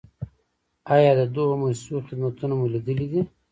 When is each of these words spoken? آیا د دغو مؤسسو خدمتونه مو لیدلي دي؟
آیا 0.95 1.11
د 1.19 1.21
دغو 1.33 1.53
مؤسسو 1.61 2.05
خدمتونه 2.07 2.53
مو 2.59 2.65
لیدلي 2.73 3.07
دي؟ 3.11 3.21